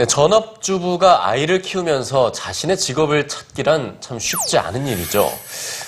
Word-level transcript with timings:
네, 0.00 0.06
전업주부가 0.06 1.28
아이를 1.28 1.60
키우면서 1.60 2.32
자신의 2.32 2.78
직업을 2.78 3.28
찾기란 3.28 3.98
참 4.00 4.18
쉽지 4.18 4.56
않은 4.56 4.86
일이죠. 4.86 5.30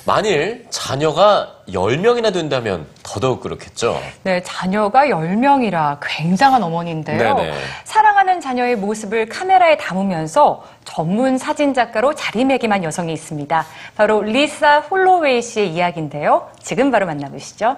만일 0.04 0.66
자녀가 0.68 1.54
10명이나 1.66 2.30
된다면 2.30 2.86
더더욱 3.02 3.40
그렇겠죠. 3.40 3.98
네, 4.22 4.42
자녀가 4.42 5.06
10명이라 5.06 6.00
굉장한 6.02 6.62
어머니인데요. 6.62 7.36
네네. 7.36 7.54
사 7.84 8.02
랑하는 8.32 8.40
자녀의 8.40 8.76
모습을 8.76 9.28
카메라에 9.28 9.76
담으면서 9.76 10.64
전문 10.84 11.36
사진 11.36 11.74
작가로 11.74 12.14
자리매김한 12.14 12.82
여성이 12.84 13.12
있습니다. 13.12 13.66
바로 13.94 14.22
리사 14.22 14.80
홀로웨이 14.80 15.42
씨의 15.42 15.74
이야기인데요. 15.74 16.50
지금 16.62 16.90
바로 16.90 17.04
만나보시죠. 17.06 17.76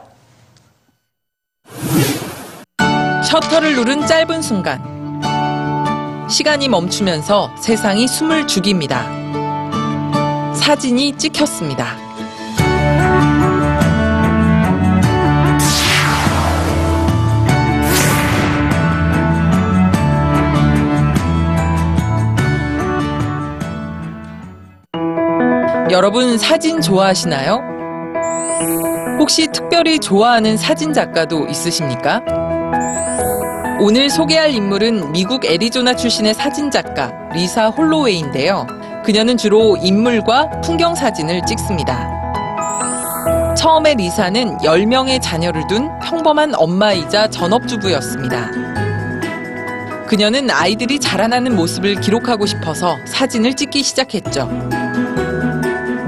셔터를 3.25 3.75
누른 3.75 4.07
짧은 4.07 4.43
순간 4.43 4.81
시간이 6.29 6.69
멈추면서 6.69 7.51
세상이 7.57 8.07
숨을 8.07 8.47
죽입니다. 8.47 9.07
사진이 10.55 11.19
찍혔습니다. 11.19 12.04
여러분 25.91 26.39
사진 26.39 26.81
좋아하시나요? 26.81 27.63
혹시 29.19 29.47
특별히 29.49 29.99
좋아하는 29.99 30.57
사진 30.57 30.95
작가도 30.95 31.47
있으십니까? 31.49 32.23
오늘 33.81 34.09
소개할 34.09 34.51
인물은 34.51 35.13
미국 35.13 35.45
애리조나 35.45 35.95
출신의 35.95 36.33
사진 36.35 36.71
작가 36.71 37.13
리사 37.35 37.69
홀로웨이인데요. 37.69 38.67
그녀는 39.05 39.37
주로 39.37 39.77
인물과 39.77 40.63
풍경 40.63 40.95
사진을 40.95 41.43
찍습니다. 41.45 42.15
처음에 43.55 43.95
리사는 43.95 44.59
10명의 44.59 45.21
자녀를 45.21 45.67
둔 45.67 45.91
평범한 46.01 46.55
엄마이자 46.55 47.29
전업주부였습니다. 47.29 48.51
그녀는 50.07 50.51
아이들이 50.51 50.99
자라나는 50.99 51.55
모습을 51.55 51.97
기록하고 52.01 52.47
싶어서 52.47 52.97
사진을 53.07 53.55
찍기 53.55 53.83
시작했죠. 53.83 54.49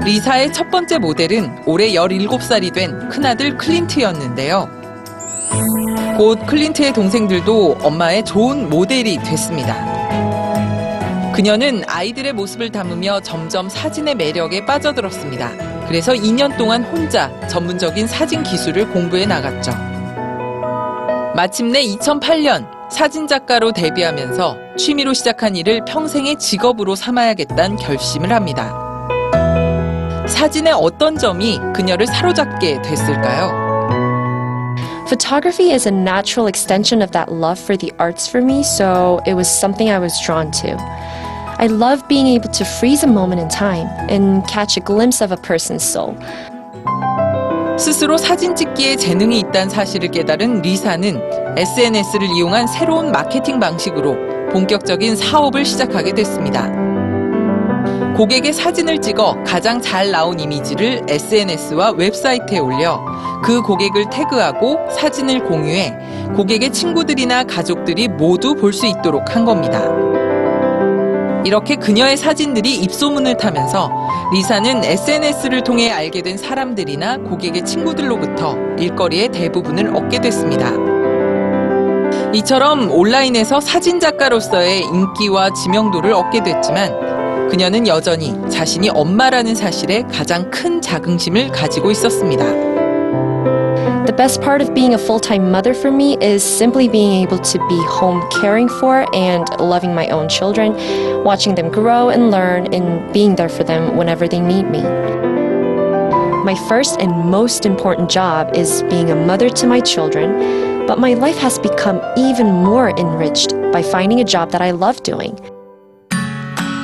리사의 0.07 0.53
첫 0.53 0.71
번째 0.71 0.99
모델은 0.99 1.63
올해 1.65 1.89
17살이 1.89 2.73
된 2.73 3.09
큰아들 3.09 3.57
클린트였는데요. 3.57 4.69
곧 6.17 6.45
클린트의 6.45 6.93
동생들도 6.93 7.79
엄마의 7.81 8.23
좋은 8.23 8.69
모델이 8.69 9.17
됐습니다. 9.17 9.75
그녀는 11.33 11.83
아이들의 11.85 12.31
모습을 12.31 12.71
담으며 12.71 13.19
점점 13.19 13.67
사진의 13.67 14.15
매력에 14.15 14.65
빠져들었습니다. 14.65 15.85
그래서 15.89 16.13
2년 16.13 16.57
동안 16.57 16.85
혼자 16.85 17.29
전문적인 17.49 18.07
사진 18.07 18.43
기술을 18.43 18.87
공부해 18.87 19.25
나갔죠. 19.25 19.71
마침내 21.35 21.83
2008년 21.83 22.65
사진작가로 22.89 23.73
데뷔하면서 23.73 24.55
취미로 24.77 25.11
시작한 25.11 25.57
일을 25.57 25.81
평생의 25.85 26.37
직업으로 26.39 26.95
삼아야겠다는 26.95 27.75
결심을 27.75 28.31
합니다. 28.31 28.86
사진의 30.27 30.73
어떤 30.73 31.17
점이 31.17 31.59
그녀를 31.73 32.05
사로잡게 32.07 32.81
됐을까요? 32.81 33.67
Photography 35.07 35.71
is 35.71 35.87
a 35.87 35.91
natural 35.91 36.47
extension 36.47 37.01
of 37.01 37.11
that 37.11 37.31
love 37.31 37.57
for 37.57 37.77
the 37.77 37.93
arts 37.97 38.27
for 38.27 38.43
me, 38.43 38.61
so 38.61 39.21
it 39.25 39.35
was 39.35 39.47
something 39.47 39.89
I 39.89 39.99
was 39.99 40.13
drawn 40.25 40.51
to. 40.61 40.75
I 41.59 41.67
love 41.67 42.05
being 42.09 42.27
able 42.27 42.51
to 42.51 42.65
freeze 42.65 43.03
a 43.03 43.09
moment 43.09 43.41
in 43.41 43.47
time 43.47 43.87
and 44.09 44.45
catch 44.47 44.77
a 44.77 44.83
glimpse 44.83 45.23
of 45.23 45.31
a 45.31 45.37
person's 45.37 45.83
soul. 45.83 46.15
스스로 47.79 48.17
사진 48.17 48.55
찍기에 48.55 48.97
재능이 48.97 49.39
있다는 49.39 49.69
사실을 49.69 50.09
깨달은 50.09 50.61
리사는 50.61 51.55
SNS를 51.57 52.27
이용한 52.35 52.67
새로운 52.67 53.11
마케팅 53.11 53.59
방식으로 53.59 54.17
본격적인 54.51 55.15
사업을 55.15 55.63
시작하게 55.63 56.13
됐습니다. 56.13 56.86
고객의 58.17 58.51
사진을 58.51 58.99
찍어 58.99 59.43
가장 59.45 59.79
잘 59.79 60.09
나온 60.09 60.39
이미지를 60.39 61.03
SNS와 61.07 61.91
웹사이트에 61.91 62.57
올려 62.57 62.99
그 63.43 63.61
고객을 63.61 64.09
태그하고 64.09 64.79
사진을 64.89 65.43
공유해 65.43 65.95
고객의 66.35 66.71
친구들이나 66.71 67.43
가족들이 67.43 68.07
모두 68.07 68.55
볼 68.55 68.73
수 68.73 68.87
있도록 68.87 69.35
한 69.35 69.45
겁니다. 69.45 69.83
이렇게 71.45 71.75
그녀의 71.75 72.17
사진들이 72.17 72.75
입소문을 72.77 73.37
타면서 73.37 73.91
리사는 74.33 74.83
SNS를 74.83 75.63
통해 75.63 75.91
알게 75.91 76.23
된 76.23 76.37
사람들이나 76.37 77.17
고객의 77.17 77.65
친구들로부터 77.65 78.55
일거리의 78.79 79.29
대부분을 79.29 79.95
얻게 79.95 80.19
됐습니다. 80.19 80.71
이처럼 82.33 82.91
온라인에서 82.91 83.61
사진작가로서의 83.61 84.81
인기와 84.81 85.51
지명도를 85.53 86.13
얻게 86.13 86.43
됐지만 86.43 87.16
그녀는 87.50 87.86
여전히 87.86 88.34
자신이 88.50 88.88
엄마라는 88.88 89.54
사실에 89.54 90.02
가장 90.10 90.50
큰 90.50 90.80
자긍심을 90.80 91.48
가지고 91.48 91.90
있었습니다. 91.90 92.44
The 94.06 94.16
best 94.16 94.40
part 94.40 94.60
of 94.60 94.74
being 94.74 94.94
a 94.94 94.98
full 94.98 95.20
time 95.20 95.50
mother 95.50 95.74
for 95.74 95.92
me 95.92 96.16
is 96.20 96.42
simply 96.42 96.88
being 96.88 97.22
able 97.22 97.38
to 97.38 97.58
be 97.68 97.78
home 97.86 98.20
caring 98.30 98.68
for 98.68 99.06
and 99.14 99.46
loving 99.60 99.94
my 99.94 100.08
own 100.08 100.28
children, 100.28 100.74
watching 101.24 101.54
them 101.54 101.70
grow 101.70 102.10
and 102.10 102.30
learn, 102.30 102.66
and 102.74 103.12
being 103.12 103.36
there 103.36 103.48
for 103.48 103.64
them 103.64 103.96
whenever 103.96 104.26
they 104.26 104.40
need 104.40 104.68
me. 104.70 104.82
My 106.44 106.56
first 106.68 106.98
and 107.00 107.30
most 107.30 107.64
important 107.64 108.10
job 108.10 108.56
is 108.56 108.82
being 108.90 109.10
a 109.10 109.14
mother 109.14 109.48
to 109.48 109.66
my 109.66 109.80
children, 109.80 110.86
but 110.86 110.98
my 110.98 111.14
life 111.14 111.38
has 111.38 111.58
become 111.60 112.02
even 112.16 112.50
more 112.50 112.90
enriched 112.98 113.54
by 113.72 113.82
finding 113.82 114.20
a 114.20 114.24
job 114.24 114.50
that 114.50 114.60
I 114.60 114.72
love 114.72 115.02
doing. 115.04 115.38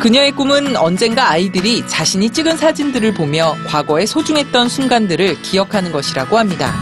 그녀의 0.03 0.33
꿈은 0.33 0.75
언젠가 0.75 1.29
아이들이 1.29 1.87
자신이 1.87 2.29
찍은 2.29 2.57
사진들을 2.57 3.13
보며 3.13 3.55
과거에 3.65 4.05
소중했던 4.05 4.67
순간들을 4.67 5.41
기억하는 5.43 5.93
것이라고 5.93 6.37
합니다. 6.37 6.73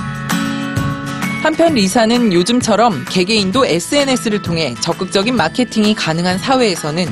한편 1.43 1.75
리사는 1.75 2.33
요즘처럼 2.33 3.05
개개인도 3.07 3.67
SNS를 3.67 4.41
통해 4.41 4.73
적극적인 4.81 5.35
마케팅이 5.35 5.93
가능한 5.93 6.39
사회에서는 6.39 7.05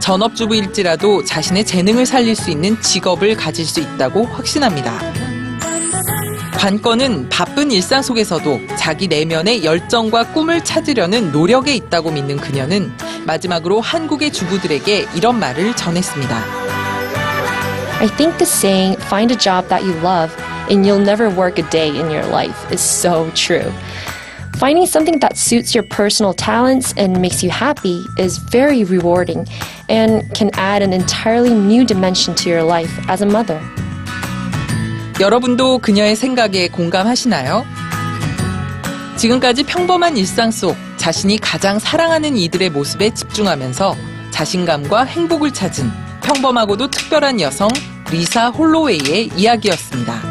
전업주부일지라도 0.00 1.26
자신의 1.26 1.66
재능을 1.66 2.06
살릴 2.06 2.34
수 2.36 2.50
있는 2.50 2.80
직업을 2.80 3.36
가질 3.36 3.66
수 3.66 3.80
있다고 3.80 4.24
확신합니다. 4.28 5.19
관건은 6.60 7.30
바쁜 7.30 7.72
일상 7.72 8.02
속에서도 8.02 8.60
자기 8.78 9.08
내면의 9.08 9.64
열정과 9.64 10.34
꿈을 10.34 10.62
찾으려는 10.62 11.32
노력에 11.32 11.74
있다고 11.74 12.10
믿는 12.10 12.36
그녀는 12.36 12.92
마지막으로 13.24 13.80
한국의 13.80 14.30
주부들에게 14.30 15.06
이런 15.16 15.38
말을 15.40 15.74
전했습니다. 15.74 16.36
I 18.00 18.08
think 18.14 18.36
the 18.36 18.44
saying, 18.44 19.00
find 19.06 19.32
a 19.32 19.38
job 19.38 19.70
that 19.70 19.86
you 19.86 19.94
love 20.02 20.36
and 20.68 20.84
you'll 20.84 21.00
never 21.00 21.30
work 21.34 21.58
a 21.58 21.66
day 21.70 21.88
in 21.88 22.10
your 22.10 22.26
life, 22.26 22.70
is 22.70 22.82
so 22.82 23.30
true. 23.32 23.72
Finding 24.58 24.84
something 24.84 25.18
that 25.20 25.38
suits 25.38 25.74
your 25.74 25.84
personal 25.88 26.34
talents 26.34 26.92
and 26.98 27.22
makes 27.22 27.42
you 27.42 27.48
happy 27.48 28.04
is 28.18 28.36
very 28.36 28.84
rewarding 28.84 29.48
and 29.88 30.28
can 30.34 30.50
add 30.60 30.82
an 30.82 30.92
entirely 30.92 31.54
new 31.54 31.86
dimension 31.86 32.34
to 32.34 32.50
your 32.50 32.62
life 32.62 32.92
as 33.08 33.22
a 33.22 33.26
mother. 33.26 33.58
여러분도 35.20 35.80
그녀의 35.80 36.16
생각에 36.16 36.68
공감하시나요? 36.68 37.66
지금까지 39.16 39.64
평범한 39.64 40.16
일상 40.16 40.50
속 40.50 40.74
자신이 40.96 41.38
가장 41.38 41.78
사랑하는 41.78 42.38
이들의 42.38 42.70
모습에 42.70 43.10
집중하면서 43.10 43.96
자신감과 44.30 45.04
행복을 45.04 45.52
찾은 45.52 45.90
평범하고도 46.22 46.88
특별한 46.88 47.42
여성 47.42 47.68
리사 48.10 48.48
홀로웨이의 48.48 49.32
이야기였습니다. 49.36 50.29